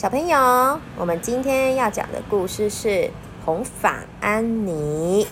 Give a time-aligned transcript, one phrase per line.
[0.00, 3.10] 小朋友，我们今天要讲的故事是
[3.44, 5.26] 红发安妮。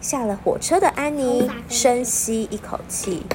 [0.00, 3.26] 下了火车的安妮深吸一口气，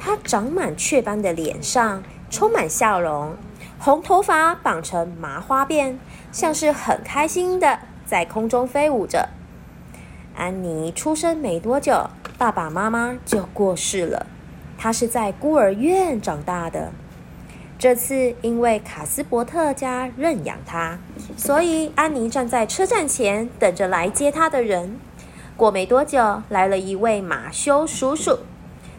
[0.00, 3.36] 她长满雀斑的脸上充满笑容，
[3.78, 5.98] 红头发绑成麻花辫，
[6.32, 9.28] 像是很开心的在空中飞舞着。
[10.34, 14.26] 安妮出生没多久，爸爸妈妈就过世了，
[14.76, 16.90] 她是在孤儿院长大的。
[17.82, 21.00] 这次因为卡斯伯特家认养他，
[21.36, 25.00] 所以安妮站在车站前等着来接他的人。
[25.56, 28.38] 过没多久，来了一位马修叔叔，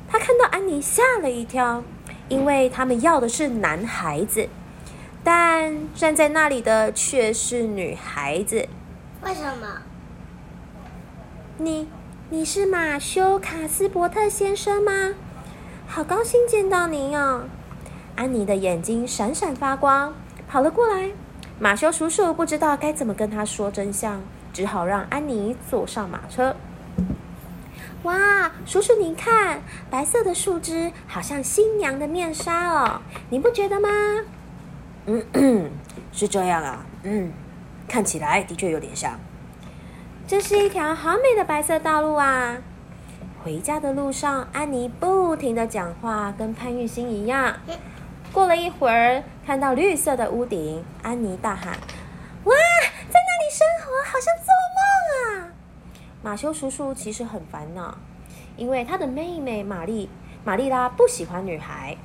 [0.10, 1.82] 他看到安妮吓了一跳，
[2.28, 4.50] 因为他们要的是男孩子，
[5.24, 8.68] 但站在那里的却是女孩子。
[9.24, 9.78] 为什么？
[11.58, 11.88] 你
[12.30, 15.14] 你是马修卡斯伯特先生吗？
[15.88, 17.46] 好高兴见到您哦！
[18.16, 20.14] 安妮的眼睛闪闪发光，
[20.48, 21.12] 跑了过来。
[21.60, 26.56] 马修叔叔不知道该怎么跟他说真相，只好让安妮坐上马车。
[28.04, 33.90] 哇，叔叔您看，白色的树枝好像新娘的面纱哦，您不觉得吗？
[35.06, 35.72] 嗯，
[36.12, 36.86] 是这样啊。
[37.04, 37.32] 嗯，
[37.88, 39.18] 看起来的确有点像。
[40.28, 42.58] 这是一条好美的白色道路啊！
[43.44, 47.54] 回家的路上，安妮不停的讲话，跟潘玉欣一样。
[48.34, 51.78] 过了一会儿，看到绿色的屋顶，安妮大喊
[52.46, 52.56] ：“哇，
[53.08, 55.54] 在那里生活好像做梦啊！”
[56.24, 57.96] 马修叔叔其实很烦恼，
[58.58, 60.10] 因为他的妹妹玛丽
[60.44, 61.96] 玛丽拉不喜欢女孩。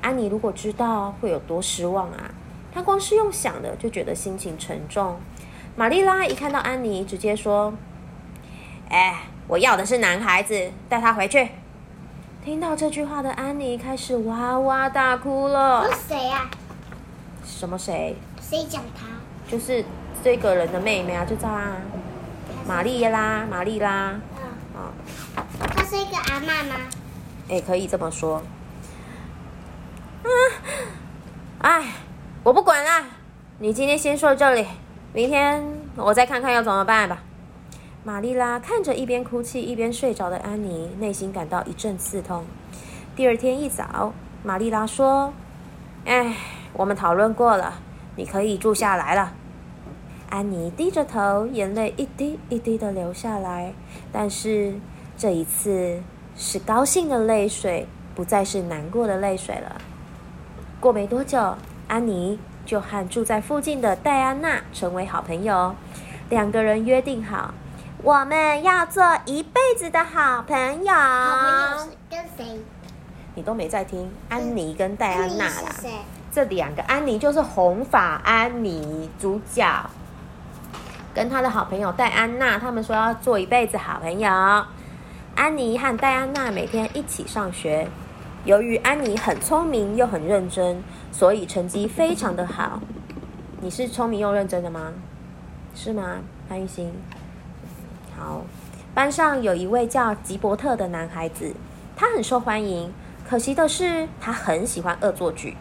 [0.00, 2.30] 安妮如果知道会有多失望啊！
[2.72, 5.18] 他光是用想的就觉得心情沉重。
[5.74, 7.74] 玛丽拉一看到安妮，直接说
[8.88, 11.48] ：“哎，我要的是男孩子，带他回去。”
[12.44, 15.88] 听到这句话的安妮开始哇哇大哭了。
[15.92, 16.50] 是谁呀？
[17.44, 18.16] 什么谁？
[18.40, 19.06] 谁讲他？
[19.48, 19.84] 就是
[20.24, 21.76] 这个人的妹妹啊，就叫啊，
[22.66, 24.10] 玛丽拉，玛丽拉。
[24.10, 24.20] 嗯。
[24.74, 24.90] 哦。
[25.72, 26.74] 她是一个阿妈吗？
[27.48, 28.42] 哎，可以这么说。
[30.24, 31.92] 啊，哎，
[32.42, 33.04] 我不管啦，
[33.60, 34.66] 你今天先睡这里，
[35.12, 35.64] 明天
[35.94, 37.18] 我再看看要怎么办吧。
[38.04, 42.44] 玛丽拉看着一边哭泣一边睡着的安妮，内心感到一阵刺痛。
[43.14, 45.32] 第二天一早，玛丽拉说
[46.04, 46.34] ：“哎，
[46.72, 47.74] 我们讨论过了，
[48.16, 49.34] 你可以住下来了。”
[50.30, 53.72] 安妮低着头，眼泪一滴一滴的流下来，
[54.10, 54.74] 但是
[55.16, 56.02] 这一次
[56.34, 57.86] 是高兴的泪水，
[58.16, 59.80] 不再是难过的泪水了。
[60.80, 61.54] 过没多久，
[61.86, 62.36] 安妮
[62.66, 65.76] 就和住在附近的戴安娜成为好朋友，
[66.28, 67.54] 两个人约定好。
[68.04, 70.92] 我们要做一辈子的好朋友。
[70.92, 72.60] 好朋友是跟谁？
[73.36, 74.10] 你都没在听。
[74.28, 75.70] 安妮跟戴安娜啦。
[76.32, 79.88] 这两个安妮就是红发安妮主角，
[81.14, 84.28] 跟她的好朋友戴安娜，他们说要做一辈子好朋友。
[85.36, 87.86] 安妮和戴安娜每天一起上学。
[88.44, 90.82] 由于安妮很聪明又很认真，
[91.12, 92.80] 所以成绩非常的好。
[93.60, 94.92] 你是聪明又认真的吗？
[95.72, 96.16] 是吗，
[96.48, 96.92] 潘玉欣？
[98.22, 98.42] 好，
[98.94, 101.52] 班上有一位叫吉伯特的男孩子，
[101.96, 102.94] 他很受欢迎。
[103.28, 105.56] 可惜的是，他很喜欢恶作剧。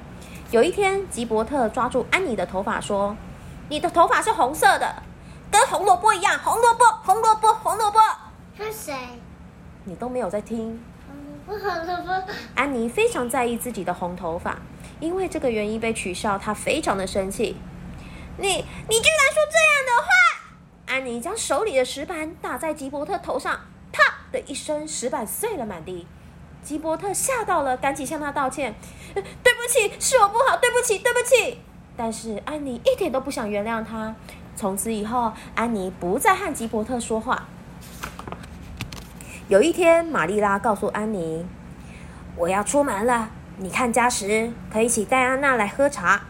[0.52, 3.18] 有一天，吉伯特抓住安妮的头发说
[3.68, 5.02] ：“你的头发是红色的，
[5.50, 6.38] 跟红萝卜一样。
[6.38, 8.00] 红萝卜，红萝卜，红萝卜。”
[8.56, 8.94] 是谁？
[9.86, 10.80] 你都没有在听。
[11.48, 12.32] 红萝卜。
[12.54, 14.56] 安妮非常在意自己的红头发，
[15.00, 17.58] 因为这个原因被取笑，她非常的生气。
[18.38, 20.21] 你，你居然说这样的话！
[20.92, 23.62] 安妮将手里的石板打在吉伯特头上，
[23.94, 26.06] 啪的一声，石板碎了满地。
[26.62, 28.76] 吉伯特吓到了，赶紧向他道歉
[29.16, 31.62] ：“对不起，是我不好，对不起，对不起。”
[31.96, 34.14] 但是安妮一点都不想原谅他。
[34.58, 37.48] 从此以后，安妮不再和吉伯特说话。
[39.48, 41.46] 有一天，玛丽拉告诉安妮
[42.36, 43.30] ：“我要出门了，
[43.60, 46.24] 你看家时可以请戴安娜来喝茶。”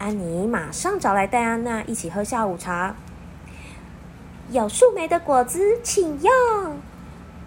[0.00, 2.96] 安妮马上找来戴安娜一起喝下午茶。
[4.50, 6.32] 有树莓的果汁，请用。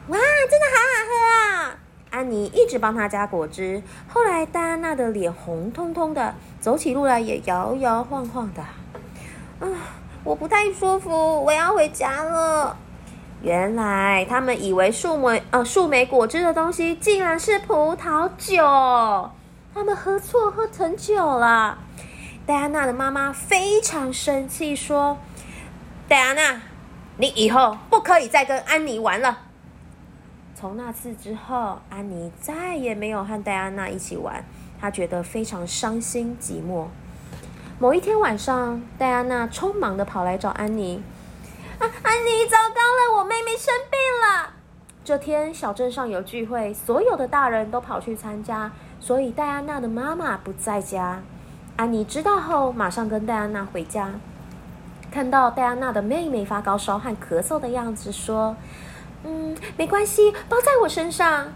[0.08, 1.78] 哇，真的好好喝啊！
[2.10, 3.84] 安妮一直帮他加果汁。
[4.08, 8.62] 后来戴安娜的脸红彤彤的，走起路来也摇摇晃晃的。
[9.60, 9.68] 啊，
[10.24, 12.78] 我不太舒服，我要回家了。
[13.42, 19.30] 原来他们以为树莓呃树莓果汁的东西，竟然是葡萄酒。
[19.74, 21.78] 他们喝错，喝成酒了。
[22.46, 25.18] 戴安娜的妈妈非常生气，说
[26.08, 26.62] ：“戴安娜。”
[27.20, 29.40] 你以后不可以再跟安妮玩了。
[30.54, 34.44] 从那次之后，安妮再也没有和戴安娜一起玩，
[34.80, 36.86] 她觉得非常伤心寂寞。
[37.80, 41.04] 某一天晚上，戴安娜匆忙的跑来找安妮。
[41.80, 44.54] 啊，安妮，糟糕了，我妹妹生病了。
[45.04, 51.22] 这天小镇上有聚会，所有的大人都跑去参加，所以戴安娜的妈妈不在家。
[51.76, 54.12] 安妮知道后，马上跟戴安娜回家。
[55.12, 58.56] 看到戴安娜的妹妹发高烧和咳嗽的样子，说
[59.24, 61.48] ：“嗯，没关系，包在我身上。”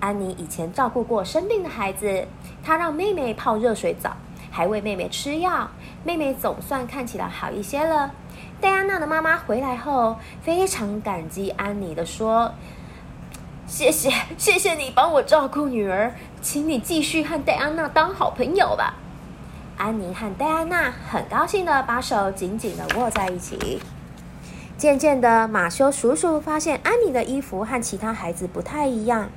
[0.00, 2.26] 安妮以前照顾过生病的孩子，
[2.62, 4.16] 她让妹妹泡热水澡，
[4.50, 5.68] 还喂妹妹吃药，
[6.04, 8.10] 妹妹总算看起来好一些了。
[8.60, 12.52] 戴安娜的妈妈回来后，非常感激安妮的说。
[13.66, 18.94] 谢谢，谢谢你帮我照顾女儿，请你继续和戴安娜当好朋友吧。
[19.80, 23.80] 安妮和戴安娜很高兴的把手紧紧的握在一起。
[24.76, 29.30] 渐渐的，马修叔叔发现安妮的衣服和其他孩子不太一样，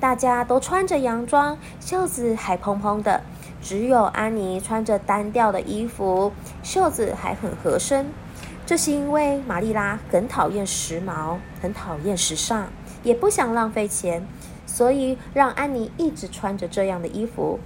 [0.00, 3.22] 大家都穿着洋装，袖子还蓬蓬的，
[3.62, 6.32] 只有安妮穿着单调的衣服，
[6.64, 8.06] 袖子还很合身。
[8.66, 12.66] 这是因为玛丽拉很讨厌时髦，很讨厌时尚。
[13.04, 14.26] 也不想浪费钱，
[14.66, 17.60] 所以让安妮一直穿着这样的衣服。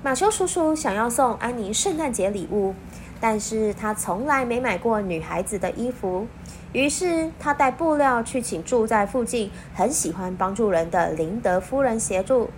[0.00, 2.74] 马修叔叔想要送安妮圣诞节礼物，
[3.20, 6.26] 但是他从来没买过女孩子的衣服。
[6.72, 12.50] 于是他带布料去请住在附近、很喜欢帮助人的林德夫人协助。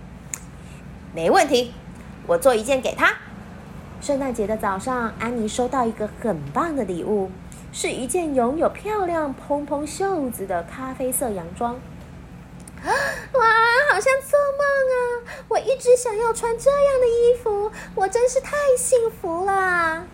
[1.15, 1.73] 没问题，
[2.27, 3.11] 我做一件给她。
[4.01, 7.31] 圣诞节的早上，安妮收到一个很棒的礼物，
[7.71, 11.75] 是一件拥有漂亮蓬蓬袖子的咖啡色洋装。
[12.83, 12.91] 哇，
[13.91, 15.43] 好像做梦啊！
[15.49, 20.05] 我一直想要穿这样的衣服，我真是太幸福了。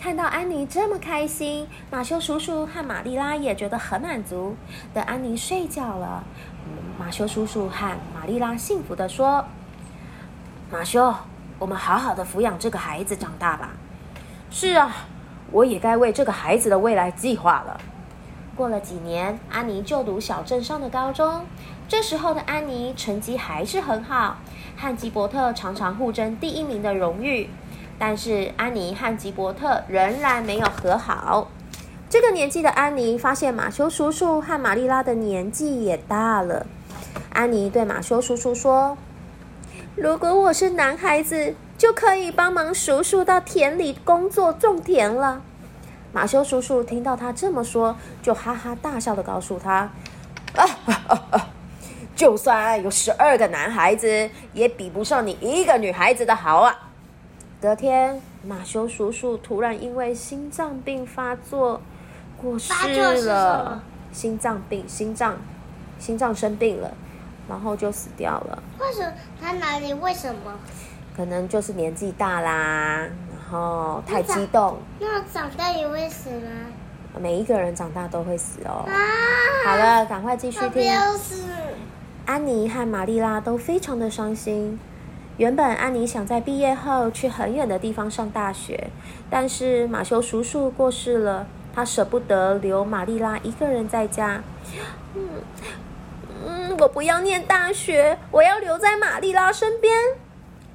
[0.00, 4.54] 看到安妮这么开心，马修叔叔和玛丽拉也觉得很满足。
[4.94, 6.22] 等安妮睡觉了，
[6.96, 9.44] 马修叔叔和玛丽拉幸福的说
[10.70, 11.12] ：“马修，
[11.58, 13.70] 我们好好的抚养这个孩子长大吧。”
[14.48, 15.08] 是啊，
[15.50, 17.80] 我也该为这个孩子的未来计划了。
[18.54, 21.44] 过了几年，安妮就读小镇上的高中。
[21.90, 24.36] 这时候的安妮成绩还是很好，
[24.76, 27.50] 和吉伯特常常互争第一名的荣誉。
[27.98, 31.48] 但是安妮和吉伯特仍然没有和好。
[32.08, 36.64] 这个年纪的安妮发现马修叔叔和玛丽拉的年纪也大了。
[37.32, 38.96] 安妮对马修叔叔说
[39.96, 45.42] ：“如果我是男孩子，就可以帮忙叔叔到田里工作种田了。”
[46.14, 49.90] 马修叔叔听到他这么说，就哈哈大笑的告诉他
[50.54, 51.48] ：“啊啊啊！
[52.20, 56.90] 就算有十二个男孩子，也比不上你一个女孩子的好啊！”
[57.62, 61.80] 隔天，马修叔叔突然因为心脏病发作
[62.36, 63.82] 过世了。
[64.12, 65.34] 心脏病，心脏，
[65.98, 66.92] 心脏生病了，
[67.48, 68.62] 然后就死掉了。
[68.78, 69.94] 为什么他哪里？
[69.94, 70.52] 为什么？
[71.16, 72.98] 可能就是年纪大啦。
[73.00, 74.76] 然后，太激动。
[74.98, 76.50] 那长大也会死吗？
[77.18, 78.84] 每一个人长大都会死哦。
[79.64, 80.82] 好了，赶快继续听。
[82.30, 84.78] 安妮和玛丽拉都非常的伤心。
[85.36, 88.88] 原本安妮想在毕业后去很远的地方上大学，
[89.28, 94.44] 但是马修叔叔过世了，他舍不得留玛丽拉一个人在家。
[95.16, 95.28] 嗯
[96.46, 99.92] 嗯，我不要念大学，我要留在玛丽拉身边。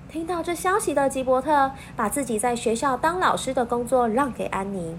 [0.10, 4.97] 听到这消息的吉伯特，把自己在学校当老师的工作让给安妮，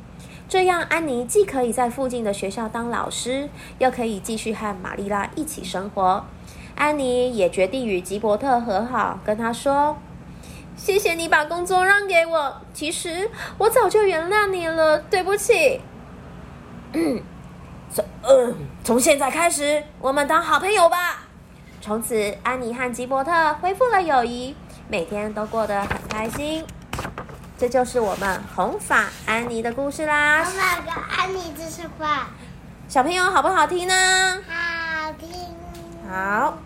[0.48, 6.25] 这样安妮既可以在附近的学校当老师，又可以继续和玛丽拉一起生活。
[6.76, 9.97] 安妮也决定与吉伯特和好，跟他说
[10.76, 15.80] ：“谢谢你把工作让给我，其实我早就原谅你了，对不起。
[16.92, 17.23] ”嗯
[17.92, 18.54] 从嗯，
[18.85, 21.23] 从现在开始，我们当好朋友吧。
[21.80, 24.54] 从此，安妮和吉伯特恢复了友谊。
[24.88, 26.64] 每天都过得很开心，
[27.56, 30.45] 这就是我们红发安妮的故事啦。
[30.45, 32.28] 红发跟安妮这是话，
[32.87, 33.95] 小朋友好不好听呢？
[34.47, 35.30] 好听。
[36.09, 36.59] 好。